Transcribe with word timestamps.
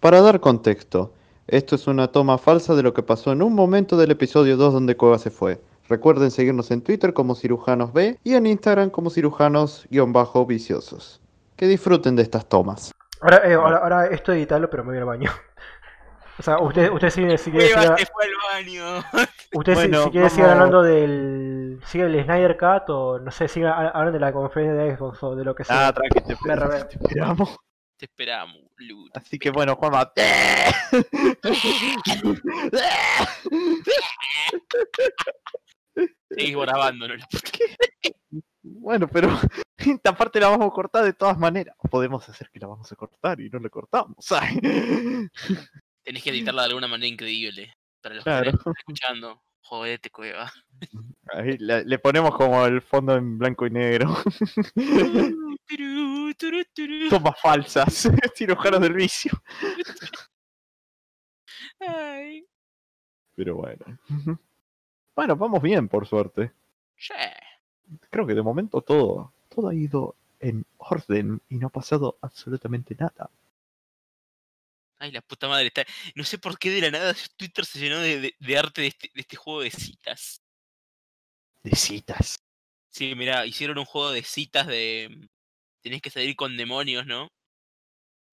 Para 0.00 0.20
dar 0.22 0.40
contexto, 0.40 1.12
esto 1.46 1.74
es 1.76 1.86
una 1.86 2.08
toma 2.08 2.38
falsa 2.38 2.74
de 2.74 2.82
lo 2.82 2.94
que 2.94 3.02
pasó 3.02 3.32
en 3.32 3.42
un 3.42 3.54
momento 3.54 3.96
del 3.96 4.10
episodio 4.10 4.56
2 4.56 4.72
donde 4.72 4.96
Cueva 4.96 5.18
se 5.18 5.30
fue. 5.30 5.60
Recuerden 5.88 6.30
seguirnos 6.30 6.70
en 6.70 6.82
Twitter 6.82 7.12
como 7.12 7.34
cirujanos 7.34 7.92
B 7.92 8.18
y 8.24 8.34
en 8.34 8.46
Instagram 8.46 8.90
como 8.90 9.10
cirujanos-viciosos. 9.10 11.20
Que 11.56 11.66
disfruten 11.66 12.16
de 12.16 12.22
estas 12.22 12.48
tomas. 12.48 12.92
Ahora, 13.20 13.42
eh, 13.44 13.54
ahora, 13.54 13.76
ahora 13.78 14.06
esto 14.06 14.32
editarlo, 14.32 14.70
pero 14.70 14.82
me 14.84 14.90
voy 14.90 14.98
al 14.98 15.04
baño. 15.04 15.30
O 16.38 16.42
sea, 16.42 16.58
usted, 16.58 16.90
usted 16.90 17.10
sigue, 17.10 17.36
si 17.36 17.50
quiere, 17.50 17.66
Cueva 17.66 17.82
siga- 17.82 17.96
se 17.98 18.06
fue 18.06 18.24
al 18.24 18.30
baño. 18.64 18.82
usted 19.56 19.74
si- 19.74 19.80
Bueno, 19.80 20.04
si 20.04 20.10
quiere 20.10 20.30
sigue 20.30 20.42
vamos- 20.44 20.54
hablando 20.56 20.82
del. 20.82 21.80
Sigue 21.84 22.04
el 22.04 22.24
Snyder 22.24 22.56
Cut 22.56 22.88
o 22.88 23.18
no 23.18 23.30
sé, 23.30 23.46
sigue 23.46 23.66
ha- 23.66 23.88
hablando 23.88 24.12
de 24.12 24.20
la 24.20 24.32
conferencia 24.32 24.72
de 24.82 24.96
Xbox 24.96 25.22
o 25.22 25.36
de 25.36 25.44
lo 25.44 25.54
que 25.54 25.64
sea. 25.64 25.88
Ah, 25.88 25.92
tranqui, 25.92 26.20
te 26.22 26.32
esperamos. 26.32 27.58
Te 28.00 28.06
esperamos, 28.06 28.56
boludo. 28.78 29.10
Así 29.12 29.38
que 29.38 29.50
bueno, 29.50 29.76
Juanma. 29.76 30.10
Seguís 36.30 36.56
grabando, 36.56 37.08
¿no? 37.08 37.14
Bueno, 38.62 39.06
pero 39.06 39.28
esta 39.76 40.16
parte 40.16 40.40
la 40.40 40.48
vamos 40.48 40.68
a 40.68 40.70
cortar 40.70 41.04
de 41.04 41.12
todas 41.12 41.38
maneras. 41.38 41.76
Podemos 41.90 42.26
hacer 42.26 42.48
que 42.50 42.58
la 42.58 42.68
vamos 42.68 42.90
a 42.90 42.96
cortar 42.96 43.38
y 43.38 43.50
no 43.50 43.58
la 43.58 43.68
cortamos. 43.68 44.16
¿sabes? 44.20 44.54
Tenés 46.02 46.22
que 46.22 46.30
editarla 46.30 46.62
de 46.62 46.68
alguna 46.68 46.88
manera 46.88 47.06
increíble. 47.08 47.74
Para 48.00 48.14
los 48.14 48.24
Claro. 48.24 48.50
que 48.50 48.56
están 48.56 48.72
escuchando. 48.78 49.42
Jodete, 49.60 50.08
cueva. 50.08 50.50
Ahí 51.34 51.58
le, 51.58 51.84
le 51.84 51.98
ponemos 51.98 52.34
como 52.34 52.64
el 52.64 52.80
fondo 52.80 53.14
en 53.14 53.38
blanco 53.38 53.66
y 53.66 53.70
negro. 53.70 54.16
Tomas 57.10 57.40
falsas. 57.40 58.08
Cirujanos 58.34 58.80
del 58.80 58.94
vicio. 58.94 59.32
Ay. 61.80 62.46
Pero 63.34 63.56
bueno. 63.56 63.84
Bueno, 65.14 65.36
vamos 65.36 65.62
bien, 65.62 65.88
por 65.88 66.06
suerte. 66.06 66.52
Creo 68.10 68.26
que 68.26 68.34
de 68.34 68.42
momento 68.42 68.80
todo, 68.82 69.32
todo 69.48 69.68
ha 69.68 69.74
ido 69.74 70.14
en 70.40 70.64
orden 70.78 71.40
y 71.48 71.56
no 71.56 71.66
ha 71.68 71.70
pasado 71.70 72.18
absolutamente 72.20 72.94
nada. 72.98 73.30
Ay, 74.98 75.12
la 75.12 75.22
puta 75.22 75.48
madre. 75.48 75.66
Está... 75.68 75.84
No 76.14 76.24
sé 76.24 76.38
por 76.38 76.58
qué 76.58 76.70
de 76.70 76.82
la 76.82 76.90
nada 76.90 77.14
Twitter 77.36 77.64
se 77.64 77.78
llenó 77.78 77.98
de, 78.00 78.20
de- 78.20 78.34
de 78.38 78.58
arte 78.58 78.82
de 78.82 78.86
este, 78.88 79.10
de 79.14 79.20
este 79.22 79.36
juego 79.36 79.62
de 79.62 79.70
citas. 79.70 80.42
De 81.62 81.74
citas. 81.74 82.38
Sí, 82.90 83.14
mira, 83.14 83.46
hicieron 83.46 83.78
un 83.78 83.84
juego 83.84 84.10
de 84.12 84.22
citas 84.22 84.66
de. 84.66 85.28
Tenés 85.82 86.02
que 86.02 86.10
salir 86.10 86.36
con 86.36 86.56
demonios, 86.56 87.06
¿no? 87.06 87.28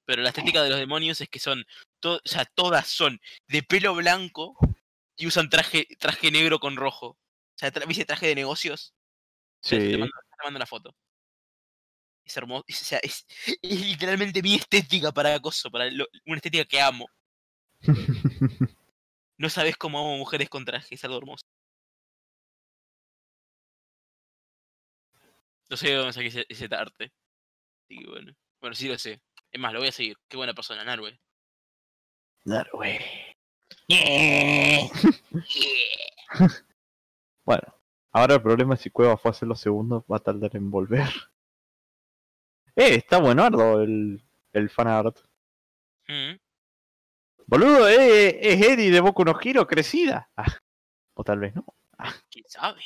Pero 0.05 0.21
la 0.21 0.29
estética 0.29 0.63
de 0.63 0.69
los 0.69 0.79
demonios 0.79 1.19
es 1.21 1.29
que 1.29 1.39
son. 1.39 1.65
o 2.05 2.19
sea, 2.25 2.45
todas 2.45 2.87
son 2.87 3.19
de 3.47 3.63
pelo 3.63 3.93
blanco 3.95 4.55
y 5.17 5.27
usan 5.27 5.49
traje, 5.49 5.87
traje 5.99 6.31
negro 6.31 6.59
con 6.59 6.75
rojo. 6.77 7.07
O 7.09 7.57
sea, 7.57 7.71
tra- 7.73 7.87
¿viste 7.87 8.05
traje 8.05 8.27
de 8.27 8.35
negocios? 8.35 8.93
Te- 9.61 9.77
Te 9.79 9.91
Sí. 9.93 9.97
mando, 9.97 10.13
te 10.37 10.43
mando 10.43 10.59
la 10.59 10.65
foto. 10.65 10.95
Es 12.25 12.35
hermoso. 12.37 12.63
es- 12.67 12.81
o 12.81 12.85
sea, 12.85 12.99
es, 12.99 13.25
es 13.61 13.81
literalmente 13.81 14.41
mi 14.43 14.55
estética 14.55 15.11
para 15.11 15.33
acoso, 15.35 15.71
para 15.71 15.89
lo- 15.91 16.07
una 16.25 16.37
estética 16.37 16.65
que 16.65 16.81
amo. 16.81 17.07
No 19.39 19.49
sabes 19.51 19.77
cómo 19.77 19.99
amo 19.99 20.17
mujeres 20.17 20.49
con 20.49 20.65
traje, 20.65 20.95
es 20.95 21.03
algo 21.03 21.17
hermoso. 21.19 21.45
No 25.69 25.77
sé 25.77 25.89
de 25.89 25.95
dónde 25.95 26.13
saqué 26.13 26.27
ese, 26.27 26.45
ese 26.49 26.65
arte. 26.73 27.11
Así 27.87 27.99
que 27.99 28.09
bueno. 28.09 28.33
Bueno, 28.59 28.75
sí 28.75 28.87
lo 28.87 28.97
sé. 28.97 29.21
Es 29.51 29.61
más, 29.61 29.71
lo 29.71 29.79
voy 29.79 29.87
a 29.87 29.93
seguir. 29.93 30.17
Qué 30.27 30.35
buena 30.35 30.53
persona, 30.53 30.83
Narwe. 30.83 31.19
Narwe. 32.45 32.99
Bueno, 37.45 37.73
ahora 38.11 38.35
el 38.35 38.41
problema 38.41 38.73
es 38.73 38.81
si 38.81 38.89
Cueva 38.89 39.15
fue 39.15 39.29
a 39.29 39.31
hacer 39.31 39.47
los 39.47 39.61
segundos, 39.61 40.03
va 40.11 40.17
a 40.17 40.19
tardar 40.19 40.55
en 40.55 40.69
volver. 40.69 41.07
Eh, 42.75 42.93
está 42.93 43.17
buenardo 43.17 43.81
el, 43.81 44.21
el 44.53 44.69
fanart. 44.69 45.17
Mm, 46.07 46.35
Boludo, 47.47 47.87
eh, 47.87 48.37
es 48.39 48.61
Eddie 48.61 48.91
de 48.91 48.99
Boku 48.99 49.23
no 49.23 49.35
Hero 49.41 49.65
crecida. 49.65 50.29
Ah, 50.35 50.59
o 51.15 51.23
tal 51.23 51.39
vez 51.39 51.55
no, 51.55 51.65
¿Quién 52.29 52.45
sabe? 52.47 52.81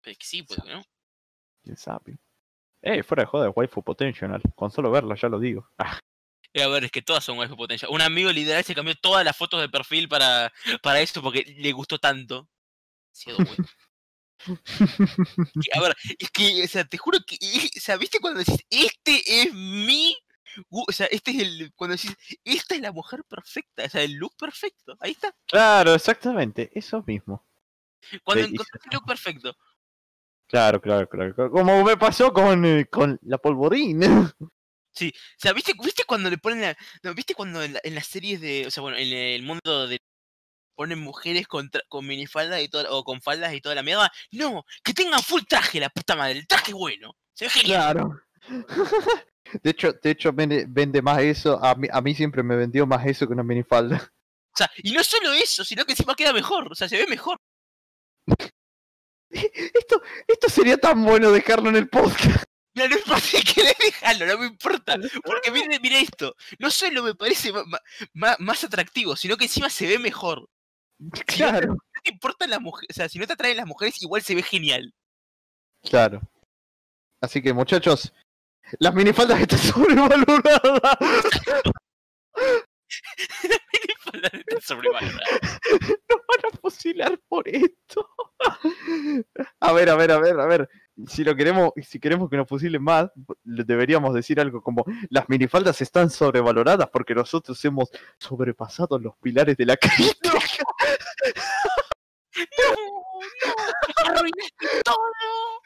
Pero 0.00 0.16
que 0.18 0.26
sí, 0.26 0.42
pues, 0.42 0.64
¿no? 0.64 0.82
quién 1.62 1.76
sabe. 1.76 2.18
Eh, 2.82 3.02
fuera 3.02 3.22
de 3.22 3.26
joda, 3.26 3.50
waifu 3.50 3.82
potential. 3.82 4.40
Con 4.54 4.70
solo 4.70 4.90
verla 4.90 5.14
ya 5.16 5.28
lo 5.28 5.38
digo. 5.38 5.68
Ah, 5.78 5.98
Eh, 6.54 6.62
a 6.62 6.68
ver, 6.68 6.84
es 6.84 6.90
que 6.90 7.02
todas 7.02 7.24
son 7.24 7.38
waifu 7.38 7.56
potencia. 7.56 7.88
Un 7.90 8.00
amigo 8.00 8.30
literal 8.32 8.64
se 8.64 8.74
cambió 8.74 8.94
todas 8.94 9.24
las 9.24 9.36
fotos 9.36 9.60
de 9.60 9.68
perfil 9.68 10.08
para, 10.08 10.52
para 10.82 11.00
eso 11.00 11.20
porque 11.22 11.42
le 11.58 11.72
gustó 11.72 11.98
tanto. 11.98 12.48
Bueno. 13.26 13.68
A 15.74 15.80
ver, 15.80 15.96
es 16.18 16.30
que, 16.30 16.62
o 16.64 16.68
sea, 16.68 16.84
te 16.84 16.96
juro 16.96 17.18
que, 17.26 17.36
o 17.76 17.80
sea, 17.80 17.96
¿viste 17.96 18.20
cuando 18.20 18.38
decís, 18.38 18.64
este 18.70 19.42
es 19.42 19.52
mi, 19.52 20.16
o 20.70 20.92
sea, 20.92 21.06
este 21.06 21.32
es 21.32 21.38
el, 21.40 21.72
cuando 21.74 21.96
decís, 21.96 22.14
esta 22.44 22.74
es 22.76 22.80
la 22.80 22.92
mujer 22.92 23.24
perfecta, 23.24 23.84
o 23.84 23.88
sea, 23.88 24.02
el 24.02 24.12
look 24.14 24.36
perfecto, 24.38 24.96
ahí 25.00 25.10
está. 25.12 25.34
claro, 25.46 25.94
exactamente, 25.94 26.70
eso 26.72 27.02
mismo. 27.06 27.44
Cuando 28.24 28.44
Sí, 28.46 28.52
encontrás 28.54 28.80
el 28.84 28.90
look 28.92 29.06
perfecto. 29.06 29.56
Claro, 30.48 30.80
claro, 30.80 31.08
claro. 31.08 31.50
Como 31.50 31.84
me 31.84 31.96
pasó 31.96 32.32
con, 32.32 32.64
eh, 32.64 32.86
con 32.90 33.18
la 33.22 33.38
polvorina. 33.38 34.34
O 35.00 35.10
sea, 35.38 35.52
¿viste, 35.52 35.74
¿viste 35.80 36.02
cuando 36.04 36.28
le 36.28 36.38
ponen 36.38 36.60
la, 36.60 36.76
no, 37.04 37.14
¿viste 37.14 37.34
cuando 37.34 37.62
en, 37.62 37.74
la- 37.74 37.80
en 37.84 37.94
las 37.94 38.06
series 38.06 38.40
de, 38.40 38.66
o 38.66 38.70
sea, 38.70 38.80
bueno, 38.82 38.96
en 38.98 39.12
el 39.12 39.42
mundo 39.44 39.86
de 39.86 40.00
ponen 40.76 41.00
mujeres 41.00 41.46
con, 41.48 41.70
con 41.88 42.06
minifaldas 42.06 42.62
y 42.62 42.68
toda, 42.68 42.90
o 42.90 43.04
con 43.04 43.22
faldas 43.22 43.54
y 43.54 43.60
toda 43.60 43.74
la 43.76 43.82
mierda? 43.84 44.12
No, 44.32 44.64
que 44.84 44.94
tengan 44.94 45.22
full 45.22 45.42
traje, 45.48 45.80
la 45.80 45.90
puta 45.90 46.16
madre, 46.16 46.38
el 46.38 46.46
traje 46.48 46.72
bueno. 46.74 47.16
Se 47.34 47.46
ve 47.46 47.50
genial. 47.50 47.94
Claro. 47.94 48.20
De 49.62 49.70
hecho, 49.70 49.92
de 49.92 50.10
hecho 50.10 50.32
vende, 50.32 50.66
vende 50.68 51.02
más 51.02 51.20
eso. 51.20 51.62
A 51.64 51.74
mí, 51.74 51.88
a 51.90 52.00
mí 52.02 52.14
siempre 52.14 52.42
me 52.42 52.56
vendió 52.56 52.86
más 52.86 53.06
eso 53.06 53.26
que 53.26 53.32
una 53.32 53.42
minifalda. 53.42 53.96
O 54.52 54.56
sea, 54.58 54.70
y 54.82 54.92
no 54.92 55.02
solo 55.04 55.32
eso, 55.32 55.64
sino 55.64 55.84
que 55.84 55.92
encima 55.92 56.14
queda 56.14 56.32
mejor, 56.32 56.70
o 56.70 56.74
sea, 56.74 56.88
se 56.88 56.96
ve 56.98 57.06
mejor. 57.06 57.38
Esto, 59.30 60.02
esto 60.26 60.48
sería 60.48 60.76
tan 60.78 61.04
bueno 61.04 61.30
dejarlo 61.30 61.68
en 61.68 61.76
el 61.76 61.88
podcast. 61.88 62.44
Mira, 62.74 62.88
no 62.88 62.96
importa 62.96 63.20
si 63.20 63.42
querés 63.42 63.76
dejarlo, 63.78 64.26
no 64.26 64.38
me 64.38 64.46
importa. 64.46 64.96
Porque 65.24 65.50
mire, 65.50 65.80
mire 65.80 66.00
esto. 66.00 66.34
No 66.58 66.70
solo 66.70 67.02
me 67.02 67.14
parece 67.14 67.52
más 68.12 68.64
atractivo, 68.64 69.16
sino 69.16 69.36
que 69.36 69.44
encima 69.44 69.68
se 69.68 69.86
ve 69.86 69.98
mejor. 69.98 70.48
Claro. 71.26 71.74
No 71.74 72.02
te 72.02 72.10
importan 72.10 72.50
las 72.50 72.60
mujeres, 72.60 72.88
o 72.90 72.94
sea, 72.94 73.08
si 73.08 73.18
no 73.18 73.26
te 73.26 73.32
atraen 73.32 73.56
las 73.56 73.66
mujeres, 73.66 74.02
igual 74.02 74.22
se 74.22 74.34
ve 74.34 74.42
genial. 74.42 74.94
Claro. 75.82 76.20
Así 77.20 77.42
que 77.42 77.52
muchachos, 77.52 78.12
las 78.78 78.94
minifaldas 78.94 79.40
están 79.40 79.58
sobrevaloradas. 79.58 80.98
Está 84.12 84.60
sobrevalorado. 84.60 85.38
Nos 86.08 86.20
van 86.26 86.52
a 86.52 86.56
fusilar 86.60 87.20
por 87.28 87.48
esto. 87.48 87.97
A 89.68 89.72
ver, 89.72 89.90
a 89.90 89.96
ver, 89.96 90.10
a 90.12 90.18
ver, 90.18 90.40
a 90.40 90.46
ver. 90.46 90.66
Si 91.06 91.22
lo 91.22 91.36
queremos, 91.36 91.72
si 91.86 92.00
queremos 92.00 92.30
que 92.30 92.38
nos 92.38 92.48
fusilen 92.48 92.82
más, 92.82 93.10
deberíamos 93.44 94.14
decir 94.14 94.40
algo 94.40 94.62
como 94.62 94.82
las 95.10 95.28
minifaldas 95.28 95.82
están 95.82 96.08
sobrevaloradas 96.08 96.88
porque 96.88 97.14
nosotros 97.14 97.62
hemos 97.66 97.90
sobrepasado 98.18 98.98
los 98.98 99.14
pilares 99.18 99.58
de 99.58 99.66
la 99.66 99.76
crítica. 99.76 100.30
No, 102.56 102.74
no, 103.44 103.54
arruinaste 104.06 104.68
todo. 104.84 105.60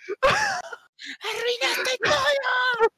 Arruinaste 1.20 1.98
todo. 2.02 2.88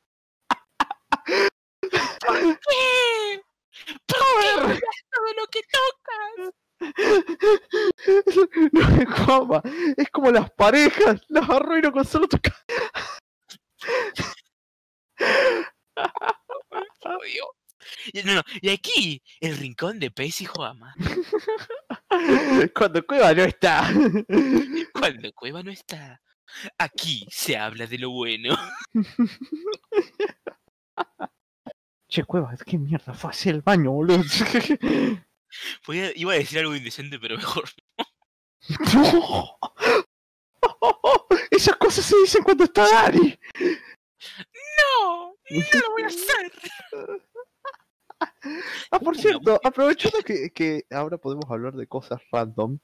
¿Por 2.20 2.38
qué? 2.60 3.42
¿Por 4.06 4.74
qué 4.74 4.80
todo 5.10 5.30
lo 5.36 5.46
que 5.50 5.60
tocas? 5.72 6.54
No 8.72 8.80
es 9.00 9.06
como, 9.26 9.62
es 9.96 10.10
las 10.30 10.50
parejas, 10.52 11.20
las 11.28 11.48
arruino 11.48 11.92
con 11.92 12.04
solo 12.04 12.28
tocar. 12.28 12.54
No, 18.24 18.34
no, 18.36 18.42
y 18.62 18.70
aquí, 18.70 19.22
el 19.40 19.56
rincón 19.58 19.98
de 20.00 20.10
Pez 20.10 20.40
y 20.40 20.46
Joama. 20.46 20.94
Cuando 22.74 23.04
Cueva 23.06 23.34
no 23.34 23.42
está. 23.44 23.92
Cuando 24.92 25.32
Cueva 25.32 25.62
no 25.62 25.70
está, 25.70 26.20
aquí 26.78 27.26
se 27.30 27.56
habla 27.56 27.86
de 27.86 27.98
lo 27.98 28.10
bueno. 28.10 28.56
Che, 32.08 32.24
Cueva, 32.24 32.54
¿qué 32.64 32.78
mierda 32.78 33.12
fue 33.14 33.30
hacia 33.30 33.52
el 33.52 33.62
baño, 33.62 33.90
boludo? 33.90 34.22
Podía- 35.84 36.12
iba 36.16 36.32
a 36.32 36.36
decir 36.36 36.58
algo 36.60 36.74
indecente, 36.74 37.18
pero 37.18 37.36
mejor. 37.36 37.68
No. 38.94 39.58
Esas 41.50 41.76
cosas 41.76 42.04
se 42.04 42.16
dicen 42.18 42.42
cuando 42.42 42.64
está 42.64 42.88
Dari. 42.88 43.38
No, 44.78 45.36
no 45.50 45.80
lo 45.80 45.90
voy 45.92 46.02
a 46.02 46.06
hacer. 46.06 46.52
Ah, 48.90 48.98
por 49.00 49.18
cierto, 49.18 49.60
aprovechando 49.62 50.18
que, 50.20 50.50
que 50.50 50.86
ahora 50.90 51.18
podemos 51.18 51.44
hablar 51.50 51.74
de 51.74 51.86
cosas 51.86 52.22
random. 52.32 52.78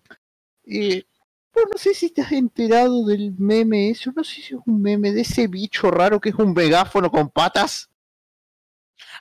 Eh, 0.65 1.05
pues 1.51 1.67
no 1.71 1.79
sé 1.79 1.95
si 1.95 2.11
te 2.11 2.21
has 2.21 2.33
enterado 2.33 3.07
del 3.07 3.33
meme 3.39 3.89
eso, 3.89 4.13
no 4.15 4.23
sé 4.23 4.43
si 4.43 4.55
es 4.55 4.61
un 4.67 4.83
meme 4.83 5.13
de 5.13 5.23
ese 5.23 5.47
bicho 5.47 5.91
raro 5.91 6.21
que 6.21 6.31
es 6.31 6.35
un 6.35 6.53
megáfono 6.53 7.11
con 7.11 7.31
patas. 7.31 7.89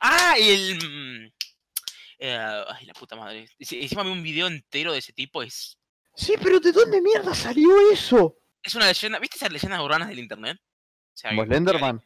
Ah, 0.02 0.36
y 0.38 0.50
el. 0.50 0.76
mm, 0.76 1.32
eh, 2.20 2.64
ay, 2.68 2.86
la 2.86 2.94
puta 2.94 3.16
madre. 3.16 3.50
Encima 3.58 4.04
vi 4.04 4.10
un 4.10 4.24
video 4.24 4.48
entero 4.48 4.92
de 4.92 5.00
ese 5.00 5.14
tipo. 5.14 5.42
Es, 5.42 5.80
Sí, 6.20 6.34
pero 6.42 6.60
¿de 6.60 6.74
dónde 6.74 7.02
mierda 7.02 7.34
salió 7.34 7.70
eso? 7.92 8.36
Es 8.70 8.76
una 8.76 8.88
leyenda. 8.88 9.20
¿Viste 9.20 9.38
esas 9.38 9.52
leyendas 9.52 9.80
urbanas 9.82 10.08
del 10.10 10.20
internet? 10.20 10.58
O 10.60 11.18
sea, 11.18 11.32
Como 11.32 11.46
Slenderman. 11.46 12.04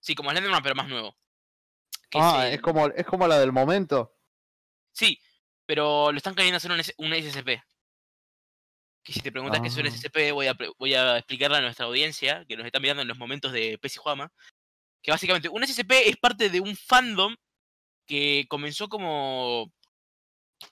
Sí, 0.00 0.14
como 0.14 0.30
Slenderman, 0.30 0.62
pero 0.62 0.74
más 0.74 0.88
nuevo. 0.88 1.16
Que 2.10 2.18
Ah, 2.20 2.46
el- 2.48 2.54
es 2.54 2.60
como, 2.60 2.86
es 2.88 3.06
como 3.06 3.26
la 3.28 3.38
del 3.38 3.52
momento. 3.52 4.14
Sí, 4.92 5.20
pero 5.66 6.10
lo 6.10 6.16
están 6.16 6.34
queriendo 6.34 6.56
hacer 6.56 6.70
un, 6.72 6.80
un 6.98 7.12
SCP. 7.12 7.62
Que 9.04 9.12
si 9.12 9.20
te 9.20 9.30
preguntas 9.32 9.60
qué 9.60 9.68
es 9.68 9.76
un 9.76 9.86
Ah. 9.86 9.90
SCP, 9.90 10.32
voy 10.32 10.46
a, 10.48 10.56
voy 10.78 10.94
a 10.94 11.18
explicarle 11.18 11.58
a 11.58 11.60
nuestra 11.62 11.86
audiencia, 11.86 12.44
que 12.46 12.56
nos 12.56 12.66
está 12.66 12.80
mirando 12.80 13.02
en 13.02 13.08
los 13.08 13.18
momentos 13.18 13.52
de 13.52 13.78
Pez 13.78 13.94
y 13.96 13.98
Juama, 13.98 14.32
que 15.02 15.10
básicamente 15.10 15.48
un 15.48 15.62
SCP 15.62 16.08
es 16.08 16.16
parte 16.16 16.50
de 16.50 16.60
un 16.60 16.74
fandom 16.76 17.34
que 18.06 18.46
comenzó 18.48 18.88
como 18.88 19.72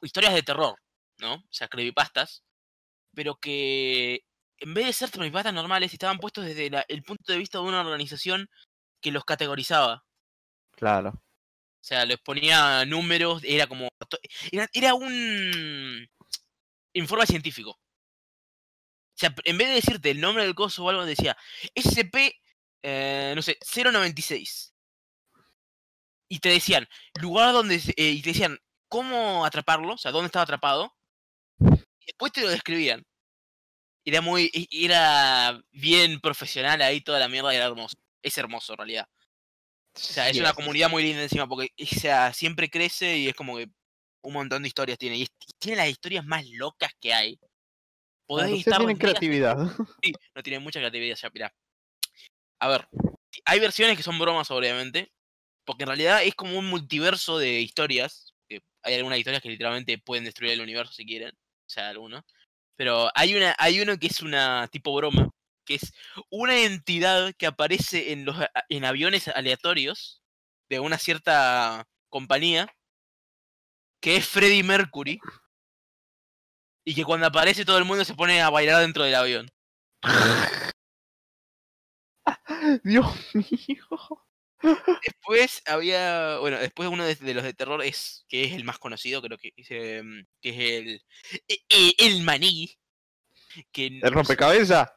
historias 0.03 0.35
de 0.35 0.43
terror, 0.43 0.75
¿no? 1.19 1.35
O 1.35 1.45
sea, 1.51 1.69
creepypastas, 1.69 2.43
pero 3.15 3.37
que 3.37 4.25
en 4.59 4.75
vez 4.75 4.87
de 4.87 4.93
ser 4.93 5.11
creepypastas 5.11 5.53
normales, 5.55 5.93
estaban 5.93 6.19
puestos 6.19 6.45
desde 6.45 6.71
la- 6.71 6.85
el 6.89 7.03
punto 7.03 7.33
de 7.33 7.39
vista 7.39 7.59
de 7.59 7.65
una 7.65 7.81
organización 7.81 8.49
que 9.01 9.11
los 9.13 9.25
categorizaba. 9.25 10.05
Claro. 10.73 11.11
O 11.11 11.85
sea, 11.89 12.05
les 12.05 12.19
ponía 12.19 12.85
números, 12.85 13.43
era 13.45 13.67
como. 13.67 13.89
Era, 14.51 14.69
era 14.73 14.95
un 14.95 16.09
informe 16.95 17.27
científico. 17.27 17.71
O 17.71 19.19
sea, 19.19 19.35
en 19.45 19.57
vez 19.57 19.69
de 19.69 19.75
decirte 19.75 20.11
el 20.11 20.21
nombre 20.21 20.45
del 20.45 20.55
coso 20.55 20.85
o 20.85 20.91
algo, 20.91 21.05
decía 21.07 21.37
SCP, 21.75 22.35
eh, 22.83 23.33
no 23.37 23.43
sé, 23.43 23.57
096. 23.63 24.75
Y 26.29 26.41
te 26.41 26.49
decían, 26.49 26.89
lugar 27.21 27.53
donde. 27.53 27.77
eh, 27.97 28.11
y 28.11 28.21
te 28.23 28.31
decían 28.31 28.59
cómo 28.89 29.45
atraparlo, 29.47 29.95
o 29.95 29.99
sea, 29.99 30.11
dónde 30.11 30.27
estaba 30.27 30.43
atrapado. 30.43 30.93
Y 31.61 32.07
después 32.07 32.33
te 32.33 32.43
lo 32.43 32.49
describían. 32.49 33.05
Era 34.07 34.21
muy. 34.21 34.51
Era 34.71 35.61
bien 35.73 36.21
profesional 36.21 36.81
ahí, 36.81 37.01
toda 37.01 37.19
la 37.19 37.29
mierda, 37.29 37.53
era 37.53 37.67
hermoso. 37.67 37.97
Es 38.23 38.39
hermoso 38.39 38.73
en 38.73 38.79
realidad. 38.79 39.09
O 39.95 39.99
sea, 39.99 40.29
es 40.29 40.39
una 40.39 40.53
comunidad 40.53 40.89
muy 40.89 41.03
linda 41.03 41.23
encima 41.23 41.49
porque 41.49 41.71
o 41.81 41.87
sea, 41.87 42.33
siempre 42.33 42.71
crece 42.71 43.17
y 43.19 43.29
es 43.29 43.35
como 43.35 43.57
que 43.57 43.69
un 44.23 44.33
montón 44.33 44.63
de 44.63 44.69
historias 44.69 44.99
tiene. 44.99 45.17
Y 45.17 45.27
tiene 45.59 45.79
las 45.79 45.89
historias 45.89 46.25
más 46.25 46.47
locas 46.51 46.93
que 47.01 47.13
hay. 47.13 47.41
Podés 48.27 48.47
Claro, 48.47 48.59
estar 48.59 48.79
tienen 48.79 48.97
creatividad. 48.97 49.57
Sí, 50.03 50.13
no 50.35 50.43
tiene 50.43 50.61
mucha 50.61 50.79
creatividad 50.79 51.17
ya, 51.17 51.31
mirá. 51.31 51.55
A 52.61 52.69
ver, 52.69 52.89
hay 53.45 53.59
versiones 53.59 53.97
que 53.97 54.05
son 54.05 54.19
bromas, 54.21 54.51
obviamente. 54.53 55.11
Porque 55.65 55.83
en 55.83 55.89
realidad 55.89 56.23
es 56.23 56.37
como 56.37 56.57
un 56.57 56.67
multiverso 56.67 57.39
de 57.39 57.61
historias. 57.61 58.35
hay 58.83 58.95
algunas 58.95 59.19
historias 59.19 59.43
que 59.43 59.49
literalmente 59.49 59.99
pueden 59.99 60.25
destruir 60.25 60.53
el 60.53 60.61
universo 60.61 60.93
si 60.93 61.05
quieren. 61.05 61.31
O 61.31 61.69
sea, 61.69 61.89
algunos. 61.89 62.23
Pero 62.77 63.11
hay 63.15 63.35
una, 63.35 63.55
hay 63.59 63.81
uno 63.81 63.99
que 63.99 64.07
es 64.07 64.21
una 64.21 64.69
tipo 64.69 64.95
broma. 64.95 65.31
Que 65.65 65.77
es 65.77 65.93
una 66.31 66.59
entidad 66.59 67.35
que 67.37 67.47
aparece 67.47 68.13
en 68.13 68.25
los 68.25 68.37
en 68.69 68.85
aviones 68.85 69.29
aleatorios 69.29 70.23
de 70.69 70.81
una 70.81 70.99
cierta 70.99 71.87
compañía. 72.09 72.69
Que 74.01 74.17
es 74.17 74.29
Freddie 74.29 74.63
Mercury. 74.63 75.19
Y 76.85 76.95
que 76.95 77.05
cuando 77.05 77.27
aparece 77.27 77.65
todo 77.65 77.79
el 77.79 77.85
mundo 77.85 78.05
se 78.05 78.15
pone 78.15 78.41
a 78.41 78.51
bailar 78.51 78.81
dentro 78.81 79.05
del 79.05 79.15
avión. 79.17 79.51
Dios 82.85 83.07
mío. 83.35 84.27
Después 85.05 85.63
había, 85.67 86.39
bueno, 86.39 86.59
después 86.59 86.89
uno 86.89 87.05
de, 87.05 87.15
de 87.15 87.35
los 87.35 87.45
de 87.45 87.55
terror 87.55 87.83
es, 87.83 88.25
que 88.29 88.45
es 88.45 88.53
el 88.53 88.65
más 88.65 88.79
conocido, 88.79 89.23
creo 89.23 89.39
que 89.39 89.53
es, 89.57 89.71
em, 89.71 90.25
que 90.41 90.49
es 90.51 90.57
el, 90.59 91.03
e- 91.49 91.65
e- 91.69 91.95
el 91.99 92.23
maní. 92.23 92.75
Que 93.73 93.87
El 93.87 94.13
rompecabezas. 94.13 94.89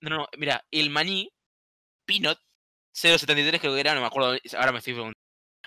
No, 0.00 0.10
no, 0.10 0.28
mira, 0.36 0.64
el 0.70 0.90
maní, 0.90 1.30
Peanut, 2.06 2.38
073 2.94 3.60
creo 3.60 3.74
que 3.74 3.80
era, 3.80 3.94
no 3.94 4.00
me 4.00 4.06
acuerdo, 4.06 4.38
ahora 4.58 4.72
me 4.72 4.78
estoy 4.78 4.92
preguntando. 4.94 5.18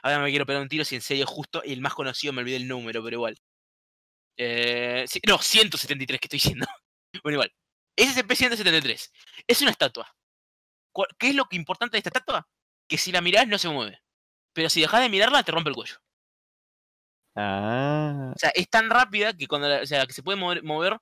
Ahora 0.04 0.20
me 0.20 0.30
quiero 0.30 0.46
pegar 0.46 0.62
un 0.62 0.70
tiro 0.70 0.86
si 0.86 0.96
en 0.96 1.02
serio 1.02 1.26
justo 1.26 1.64
el 1.64 1.82
más 1.82 1.94
conocido, 1.96 2.34
me 2.34 2.42
olvidé 2.42 2.58
el 2.58 2.68
número, 2.68 3.04
pero 3.04 3.16
igual. 3.16 3.38
Eh, 4.38 5.06
no, 5.28 5.38
173 5.40 6.20
que 6.20 6.26
estoy 6.28 6.38
diciendo. 6.38 6.66
Bueno, 7.24 7.36
igual. 7.38 7.54
SCP-173 7.98 9.10
es 9.48 9.62
una 9.62 9.72
estatua. 9.72 10.14
¿Cuál- 10.92 11.08
¿Qué 11.18 11.30
es 11.30 11.36
lo 11.36 11.46
que 11.46 11.56
importante 11.56 11.96
de 11.96 12.00
esta 12.00 12.10
estatua? 12.10 12.46
Que 12.88 12.98
si 12.98 13.12
la 13.12 13.22
mirás 13.22 13.48
no 13.48 13.58
se 13.58 13.70
mueve. 13.70 14.02
Pero 14.54 14.70
si 14.70 14.82
dejas 14.82 15.02
de 15.02 15.10
mirarla, 15.10 15.44
te 15.44 15.52
rompe 15.52 15.70
el 15.70 15.76
cuello. 15.76 15.98
Ah. 17.36 18.32
O 18.36 18.40
sea, 18.40 18.50
es 18.52 18.70
tan 18.70 18.90
rápida 18.90 19.34
que 19.36 19.48
cuando 19.48 19.68
la- 19.68 19.82
o 19.82 19.86
sea, 19.86 20.06
que 20.06 20.14
se 20.14 20.24
puede 20.24 20.38
mover, 20.38 20.64
mover 20.64 20.98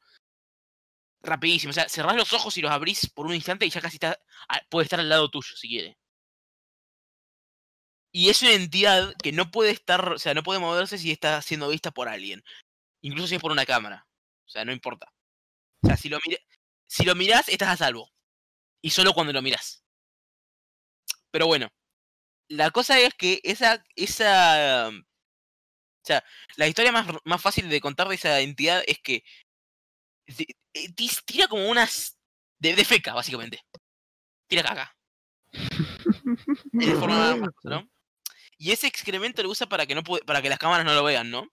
rapidísimo. 1.21 1.71
O 1.71 1.73
sea, 1.73 1.87
cerrás 1.89 2.15
los 2.15 2.33
ojos 2.33 2.57
y 2.57 2.61
los 2.61 2.71
abrís 2.71 3.09
por 3.09 3.25
un 3.27 3.35
instante 3.35 3.65
y 3.65 3.69
ya 3.69 3.81
casi 3.81 3.97
está, 3.97 4.19
a- 4.49 4.61
puede 4.69 4.85
estar 4.85 4.99
al 4.99 5.09
lado 5.09 5.29
tuyo 5.29 5.55
si 5.55 5.67
quiere. 5.67 5.97
Y 8.11 8.29
es 8.29 8.41
una 8.43 8.51
entidad 8.53 9.13
que 9.21 9.31
no 9.31 9.49
puede 9.49 9.71
estar, 9.71 10.13
o 10.13 10.19
sea, 10.19 10.33
no 10.33 10.43
puede 10.43 10.59
moverse 10.59 10.97
si 10.97 11.11
está 11.11 11.41
siendo 11.41 11.69
vista 11.69 11.91
por 11.91 12.07
alguien. 12.07 12.43
Incluso 13.01 13.27
si 13.27 13.35
es 13.35 13.41
por 13.41 13.51
una 13.51 13.65
cámara. 13.65 14.07
O 14.45 14.49
sea, 14.49 14.63
no 14.65 14.71
importa. 14.71 15.11
O 15.83 15.87
sea, 15.87 15.97
si 15.97 16.09
lo, 16.09 16.19
mira, 16.25 16.39
si 16.87 17.05
lo 17.05 17.15
mirás, 17.15 17.49
estás 17.49 17.69
a 17.69 17.77
salvo. 17.77 18.11
Y 18.81 18.91
solo 18.91 19.13
cuando 19.13 19.33
lo 19.33 19.41
mirás. 19.41 19.82
Pero 21.33 21.47
bueno. 21.47 21.69
La 22.47 22.69
cosa 22.69 22.99
es 22.99 23.13
que 23.15 23.41
esa, 23.43 23.83
esa 23.95 24.89
o 26.03 26.05
sea, 26.05 26.23
la 26.57 26.67
historia 26.67 26.91
más, 26.91 27.07
más 27.23 27.41
fácil 27.41 27.69
de 27.69 27.81
contar 27.81 28.07
de 28.07 28.15
esa 28.15 28.39
entidad 28.41 28.83
es 28.85 28.99
que 28.99 29.23
eh, 30.27 30.93
tira 31.25 31.47
como 31.47 31.69
unas. 31.69 32.17
de, 32.59 32.75
de 32.75 32.85
feca, 32.85 33.13
básicamente. 33.13 33.61
Tira 34.47 34.63
caca. 34.63 34.95
De 36.71 36.95
forma 36.95 37.35
más. 37.63 37.85
Y 38.57 38.71
ese 38.71 38.87
excremento 38.87 39.41
lo 39.41 39.49
usa 39.49 39.67
para 39.67 39.85
que 39.85 39.95
no 39.95 40.03
para 40.03 40.41
que 40.41 40.49
las 40.49 40.59
cámaras 40.59 40.85
no 40.85 40.93
lo 40.93 41.03
vean, 41.03 41.31
¿no? 41.31 41.47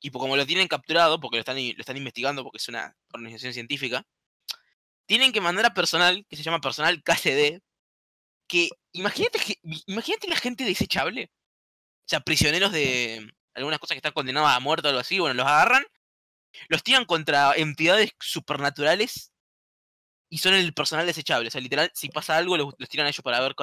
Y 0.00 0.10
como 0.10 0.36
lo 0.36 0.46
tienen 0.46 0.68
capturado, 0.68 1.20
porque 1.20 1.36
lo 1.36 1.40
están, 1.40 1.56
lo 1.56 1.80
están 1.80 1.96
investigando, 1.96 2.44
porque 2.44 2.58
es 2.58 2.68
una 2.68 2.96
organización 3.12 3.52
científica, 3.52 4.06
tienen 5.06 5.32
que 5.32 5.40
mandar 5.40 5.66
a 5.66 5.74
personal, 5.74 6.24
que 6.28 6.36
se 6.36 6.44
llama 6.44 6.60
personal 6.60 7.02
KCD, 7.02 7.60
que 8.48 8.70
imagínate, 8.92 9.38
que- 9.38 9.58
imagínate 9.86 10.28
la 10.28 10.36
gente 10.36 10.64
desechable. 10.64 11.30
O 11.32 12.08
sea, 12.08 12.20
prisioneros 12.20 12.72
de 12.72 13.30
algunas 13.54 13.78
cosas 13.78 13.94
que 13.94 13.98
están 13.98 14.12
condenados 14.12 14.50
a 14.50 14.60
muerte 14.60 14.86
o 14.86 14.90
algo 14.90 15.00
así, 15.00 15.18
bueno, 15.18 15.34
los 15.34 15.46
agarran, 15.46 15.84
los 16.68 16.82
tiran 16.82 17.04
contra 17.04 17.52
entidades 17.54 18.12
supernaturales 18.18 19.32
y 20.30 20.38
son 20.38 20.54
el 20.54 20.72
personal 20.74 21.06
desechable. 21.06 21.48
O 21.48 21.50
sea, 21.50 21.60
literal, 21.60 21.90
si 21.94 22.08
pasa 22.08 22.36
algo, 22.36 22.56
los, 22.56 22.74
tiran 22.88 23.06
a 23.06 23.10
ellos 23.10 23.22
para 23.22 23.40
ver, 23.40 23.54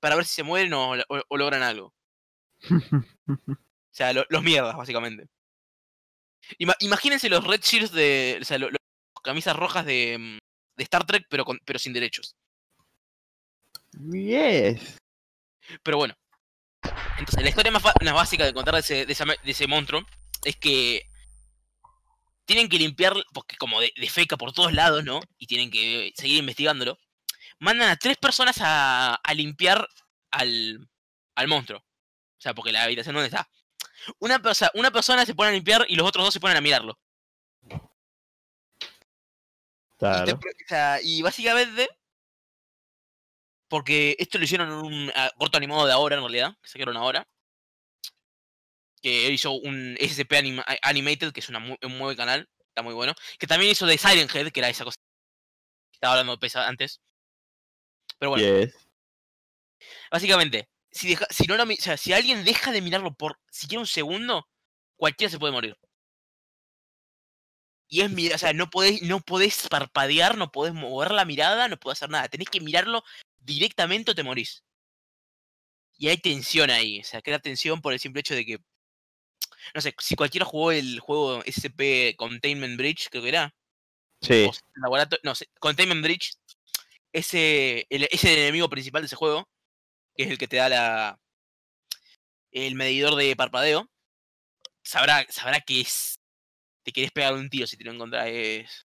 para 0.00 0.16
ver 0.16 0.24
si 0.26 0.34
se 0.34 0.42
mueren 0.42 0.72
o, 0.74 0.94
logran 1.30 1.62
algo. 1.62 1.94
O 2.70 3.56
sea, 3.90 4.12
lo- 4.12 4.26
los 4.28 4.42
mierdas, 4.42 4.76
básicamente. 4.76 5.26
Ima- 6.58 6.76
imagínense 6.80 7.28
los 7.28 7.44
Red 7.46 7.60
Shirts 7.62 7.92
de. 7.92 8.38
O 8.40 8.44
sea, 8.44 8.58
lo- 8.58 8.68
camisas 9.22 9.56
rojas 9.56 9.86
de, 9.86 10.16
mm, 10.18 10.38
de 10.76 10.84
Star 10.84 11.06
Trek, 11.06 11.26
pero, 11.30 11.44
con, 11.44 11.58
pero 11.64 11.78
sin 11.78 11.92
derechos. 11.94 12.36
Yes. 14.12 14.98
Pero 15.82 15.96
bueno. 15.96 16.14
Entonces, 17.18 17.42
la 17.42 17.48
historia 17.48 17.72
más, 17.72 17.82
básica 17.82 18.44
de 18.44 18.52
contar 18.52 18.74
de 18.74 18.80
ese, 18.80 19.06
de, 19.06 19.12
esa 19.12 19.24
me- 19.24 19.38
de 19.42 19.50
ese 19.50 19.66
monstruo 19.66 20.04
es 20.44 20.56
que 20.56 21.08
tienen 22.44 22.68
que 22.68 22.78
limpiar, 22.78 23.14
porque 23.32 23.56
como 23.56 23.80
de, 23.80 23.92
de 23.96 24.08
feca 24.10 24.36
por 24.36 24.52
todos 24.52 24.72
lados, 24.72 25.04
¿no? 25.04 25.20
Y 25.38 25.46
tienen 25.46 25.70
que 25.70 26.12
seguir 26.16 26.38
investigándolo. 26.38 26.98
Mandan 27.58 27.88
a 27.88 27.96
tres 27.96 28.18
personas 28.18 28.56
a, 28.60 29.14
a 29.14 29.34
limpiar 29.34 29.88
al, 30.30 30.86
al 31.36 31.48
monstruo. 31.48 31.78
O 31.78 32.40
sea, 32.40 32.52
porque 32.54 32.72
la 32.72 32.82
habitación 32.82 33.14
donde 33.14 33.28
está. 33.28 33.48
Una, 34.18 34.42
una 34.74 34.90
persona 34.90 35.24
se 35.24 35.34
pone 35.34 35.48
a 35.50 35.52
limpiar 35.52 35.86
y 35.88 35.96
los 35.96 36.06
otros 36.06 36.26
dos 36.26 36.34
se 36.34 36.40
ponen 36.40 36.58
a 36.58 36.60
mirarlo. 36.60 36.98
Y, 37.62 37.68
te 37.68 37.80
Claro. 39.98 40.34
o 40.34 40.68
sea, 40.68 40.98
y 41.02 41.22
básicamente, 41.22 41.88
porque 43.68 44.16
esto 44.18 44.38
lo 44.38 44.44
hicieron 44.44 44.68
en 44.68 44.74
un 44.74 45.12
corto 45.36 45.56
animado 45.56 45.86
de 45.86 45.92
ahora, 45.92 46.16
en 46.16 46.22
realidad, 46.22 46.56
que 46.62 46.68
sacaron 46.68 46.96
ahora, 46.96 47.26
que 49.02 49.30
hizo 49.30 49.52
un 49.52 49.96
SCP 50.00 50.32
anima- 50.36 50.64
a- 50.66 50.88
Animated, 50.88 51.32
que 51.32 51.40
es 51.40 51.48
una 51.48 51.58
mu- 51.58 51.76
un 51.82 51.92
muy 51.92 52.04
buen 52.06 52.16
canal, 52.16 52.48
está 52.68 52.82
muy 52.82 52.94
bueno, 52.94 53.14
que 53.38 53.46
también 53.46 53.72
hizo 53.72 53.86
de 53.86 53.98
Siren 53.98 54.28
Head, 54.32 54.50
que 54.50 54.60
era 54.60 54.68
esa 54.68 54.84
cosa 54.84 54.96
que 54.96 55.96
estaba 55.96 56.14
hablando 56.14 56.38
pesa 56.38 56.66
antes. 56.66 57.00
Pero 58.18 58.30
bueno, 58.30 58.60
Yes. 58.60 58.74
básicamente, 60.10 60.68
si, 60.90 61.08
deja- 61.08 61.26
si, 61.30 61.44
no 61.46 61.54
o 61.62 61.76
sea, 61.78 61.96
si 61.96 62.12
alguien 62.12 62.44
deja 62.44 62.72
de 62.72 62.80
mirarlo 62.80 63.14
por 63.14 63.38
siquiera 63.50 63.80
un 63.80 63.86
segundo, 63.86 64.48
cualquiera 64.96 65.30
se 65.30 65.38
puede 65.38 65.52
morir. 65.52 65.76
Y 67.88 68.00
es 68.00 68.10
mira, 68.10 68.36
o 68.36 68.38
sea, 68.38 68.52
no 68.52 68.70
podés, 68.70 69.02
no 69.02 69.20
podés 69.20 69.68
parpadear, 69.68 70.36
no 70.38 70.50
podés 70.50 70.72
mover 70.72 71.10
la 71.10 71.24
mirada, 71.24 71.68
no 71.68 71.76
podés 71.76 71.98
hacer 71.98 72.10
nada. 72.10 72.28
Tenés 72.28 72.48
que 72.48 72.60
mirarlo 72.60 73.04
directamente 73.44 74.10
o 74.10 74.14
te 74.14 74.22
morís. 74.22 74.62
Y 75.96 76.08
hay 76.08 76.16
tensión 76.18 76.70
ahí, 76.70 77.00
o 77.00 77.04
sea, 77.04 77.22
crea 77.22 77.38
tensión 77.38 77.80
por 77.80 77.92
el 77.92 78.00
simple 78.00 78.20
hecho 78.20 78.34
de 78.34 78.44
que. 78.44 78.58
No 79.74 79.80
sé, 79.80 79.94
si 79.98 80.16
cualquiera 80.16 80.44
jugó 80.44 80.72
el 80.72 81.00
juego 81.00 81.42
SP 81.46 82.14
Containment 82.16 82.76
Bridge, 82.76 83.08
creo 83.10 83.22
que 83.22 83.28
era. 83.28 83.54
Sí. 84.20 84.46
o 84.48 84.52
sea, 84.52 84.62
laborato- 84.82 85.18
no 85.22 85.34
sé, 85.34 85.48
Containment 85.60 86.02
Bridge, 86.02 86.32
ese, 87.12 87.86
el, 87.90 88.08
es 88.10 88.24
el 88.24 88.38
enemigo 88.38 88.68
principal 88.68 89.02
de 89.02 89.06
ese 89.06 89.16
juego, 89.16 89.48
que 90.16 90.24
es 90.24 90.30
el 90.30 90.38
que 90.38 90.48
te 90.48 90.56
da 90.56 90.68
la 90.68 91.20
el 92.52 92.74
medidor 92.76 93.16
de 93.16 93.34
parpadeo, 93.36 93.90
sabrá, 94.82 95.26
sabrá 95.28 95.60
que 95.60 95.80
es. 95.80 96.18
Te 96.84 96.92
querés 96.92 97.10
pegar 97.12 97.34
un 97.34 97.48
tiro 97.50 97.66
si 97.66 97.76
te 97.76 97.84
lo 97.84 97.92
encontrás, 97.92 98.26
es. 98.28 98.86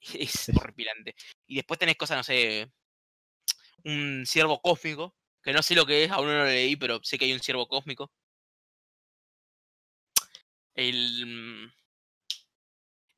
Es 0.00 0.48
Es- 0.48 0.56
horripilante. 0.56 1.14
Y 1.46 1.56
después 1.56 1.78
tenés 1.78 1.96
cosas, 1.96 2.16
no 2.18 2.24
sé. 2.24 2.70
Un 3.84 4.24
ciervo 4.26 4.60
cósmico, 4.60 5.14
que 5.42 5.52
no 5.52 5.62
sé 5.62 5.74
lo 5.74 5.86
que 5.86 6.04
es, 6.04 6.10
aún 6.10 6.26
no 6.26 6.34
lo 6.34 6.44
leí, 6.44 6.76
pero 6.76 7.00
sé 7.02 7.18
que 7.18 7.24
hay 7.26 7.32
un 7.32 7.40
ciervo 7.40 7.66
cósmico. 7.68 8.10
El. 10.74 11.26
mm, 11.26 11.72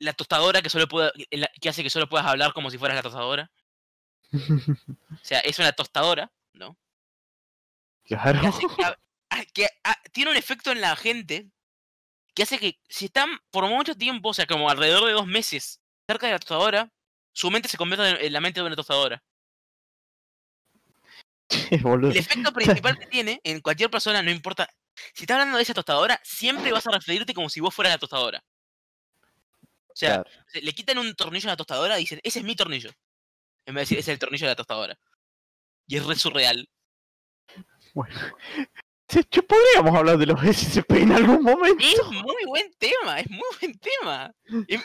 La 0.00 0.12
tostadora 0.12 0.60
que 0.62 0.70
solo 0.70 0.88
puede, 0.88 1.12
que 1.60 1.68
hace 1.68 1.82
que 1.82 1.90
solo 1.90 2.08
puedas 2.08 2.26
hablar 2.26 2.52
como 2.52 2.70
si 2.70 2.78
fueras 2.78 2.96
la 2.96 3.02
tostadora. 3.02 3.50
O 5.14 5.26
sea, 5.26 5.38
es 5.40 5.58
una 5.58 5.72
tostadora, 5.72 6.30
¿no? 6.52 6.76
Claro. 8.04 8.40
que, 8.40 8.46
hace 8.46 8.66
que, 8.76 8.84
a- 8.84 8.98
a- 9.30 9.44
que 9.46 9.68
a- 9.84 10.02
tiene 10.12 10.30
un 10.32 10.36
efecto 10.36 10.70
en 10.72 10.80
la 10.82 10.94
gente 10.96 11.50
que 12.34 12.42
hace 12.42 12.58
que 12.58 12.78
si 12.88 13.06
están 13.06 13.30
por 13.50 13.66
mucho 13.68 13.94
tiempo, 13.94 14.30
o 14.30 14.34
sea, 14.34 14.44
como 14.46 14.68
alrededor 14.68 15.06
de 15.06 15.12
dos 15.12 15.26
meses 15.26 15.80
cerca 16.06 16.26
de 16.26 16.32
la 16.32 16.38
tostadora, 16.40 16.92
su 17.32 17.50
mente 17.50 17.68
se 17.68 17.78
convierte 17.78 18.08
en- 18.10 18.16
en 18.26 18.32
la 18.32 18.40
mente 18.40 18.60
de 18.60 18.66
una 18.66 18.76
tostadora. 18.76 19.22
Boludo. 21.82 22.10
El 22.10 22.16
efecto 22.18 22.52
principal 22.52 22.98
que 22.98 23.06
tiene 23.06 23.40
en 23.44 23.60
cualquier 23.60 23.90
persona, 23.90 24.22
no 24.22 24.30
importa, 24.30 24.68
si 25.12 25.24
estás 25.24 25.36
hablando 25.36 25.56
de 25.56 25.62
esa 25.62 25.74
tostadora, 25.74 26.20
siempre 26.24 26.72
vas 26.72 26.86
a 26.86 26.90
referirte 26.90 27.34
como 27.34 27.48
si 27.48 27.60
vos 27.60 27.74
fueras 27.74 27.94
la 27.94 27.98
tostadora. 27.98 28.42
O 29.88 29.96
sea, 29.96 30.22
Claro. 30.22 30.30
le 30.62 30.72
quitan 30.72 30.98
un 30.98 31.14
tornillo 31.14 31.48
a 31.48 31.52
la 31.52 31.56
tostadora 31.56 31.96
y 31.98 32.02
dicen, 32.02 32.20
ese 32.22 32.40
es 32.40 32.44
mi 32.44 32.56
tornillo. 32.56 32.90
En 33.66 33.74
vez 33.74 33.82
de 33.82 33.96
decir, 33.96 33.98
ese 33.98 34.10
es 34.10 34.14
el 34.16 34.18
tornillo 34.18 34.46
de 34.46 34.50
la 34.52 34.56
tostadora. 34.56 34.98
Y 35.86 35.96
es 35.96 36.04
re 36.04 36.16
surreal. 36.16 36.68
Bueno. 37.94 38.14
Podríamos 39.48 39.94
hablar 39.96 40.18
de 40.18 40.26
los 40.26 40.40
SCP 40.42 40.90
en 41.02 41.12
algún 41.12 41.42
momento. 41.42 41.84
Es 41.84 42.04
muy 42.10 42.44
buen 42.46 42.72
tema, 42.78 43.20
es 43.20 43.30
muy 43.30 43.42
buen 43.60 43.78
tema. 43.78 44.32
Y- 44.66 44.76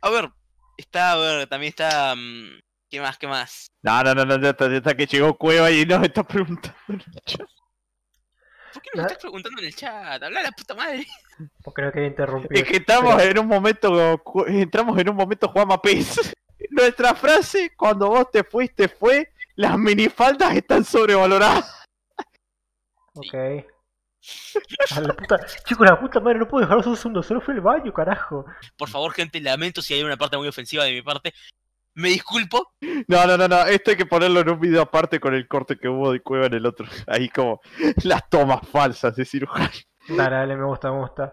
a 0.00 0.10
ver, 0.10 0.30
está, 0.76 1.12
a 1.12 1.16
ver, 1.16 1.46
también 1.48 1.70
está. 1.70 2.14
mm, 2.14 2.60
¿Qué 2.94 3.00
más? 3.00 3.18
¿Qué 3.18 3.26
más? 3.26 3.72
No, 3.82 4.04
no, 4.04 4.14
no, 4.14 4.24
no, 4.24 4.40
ya 4.40 4.50
está, 4.50 4.68
ya 4.70 4.76
está 4.76 4.94
que 4.94 5.04
llegó 5.06 5.36
Cueva 5.36 5.68
y 5.72 5.84
nos 5.84 6.00
está 6.04 6.22
preguntando. 6.22 6.78
en 6.86 7.00
el 7.00 7.22
chat. 7.24 7.40
¿Por 8.72 8.82
qué 8.82 8.90
no 8.94 8.98
me 8.98 9.02
Ah. 9.02 9.06
estás 9.06 9.18
preguntando 9.18 9.60
en 9.60 9.66
el 9.66 9.74
chat? 9.74 10.22
Habla 10.22 10.42
la 10.42 10.52
puta 10.52 10.74
madre. 10.76 11.04
Porque 11.64 11.82
creo 11.82 11.92
que 11.92 12.06
interrumpí. 12.06 12.56
Es 12.56 12.62
que 12.62 12.76
estamos 12.76 13.20
en 13.20 13.36
un 13.40 13.48
momento, 13.48 14.22
entramos 14.46 14.96
en 14.96 15.08
un 15.08 15.16
momento 15.16 15.48
Juan 15.48 15.66
Pez. 15.82 16.36
Nuestra 16.70 17.16
frase, 17.16 17.72
cuando 17.76 18.10
vos 18.10 18.30
te 18.30 18.44
fuiste, 18.44 18.86
fue, 18.86 19.32
las 19.56 19.76
minifaldas 19.76 20.54
están 20.54 20.84
sobrevaloradas. 20.84 21.84
Ok. 23.14 23.34
A 24.94 25.00
la 25.00 25.14
puta... 25.14 25.36
Chicos, 25.64 25.84
la 25.84 25.98
puta 25.98 26.20
madre, 26.20 26.38
no 26.38 26.46
puedo 26.46 26.60
dejarlos 26.62 26.86
un 26.86 26.96
segundo, 26.96 27.24
solo 27.24 27.40
fue 27.40 27.54
el 27.54 27.60
baño, 27.60 27.92
carajo. 27.92 28.46
Por 28.76 28.88
favor, 28.88 29.12
gente, 29.12 29.40
lamento 29.40 29.82
si 29.82 29.94
hay 29.94 30.04
una 30.04 30.16
parte 30.16 30.36
muy 30.36 30.46
ofensiva 30.46 30.84
de 30.84 30.92
mi 30.92 31.02
parte. 31.02 31.34
Me 31.94 32.08
disculpo. 32.08 32.72
No, 33.06 33.26
no, 33.26 33.36
no, 33.36 33.46
no, 33.46 33.62
esto 33.66 33.90
hay 33.92 33.96
que 33.96 34.06
ponerlo 34.06 34.40
en 34.40 34.50
un 34.50 34.60
video 34.60 34.82
aparte 34.82 35.20
con 35.20 35.34
el 35.34 35.46
corte 35.46 35.76
que 35.76 35.88
hubo 35.88 36.12
de 36.12 36.20
Cueva 36.20 36.46
en 36.46 36.54
el 36.54 36.66
otro. 36.66 36.86
Ahí 37.06 37.28
como 37.28 37.60
las 38.02 38.28
tomas 38.28 38.66
falsas 38.68 39.14
de 39.16 39.24
cirujano. 39.24 39.70
Dale, 40.08 40.36
dale, 40.36 40.56
me 40.56 40.64
gusta, 40.64 40.90
me 40.90 40.98
gusta. 40.98 41.32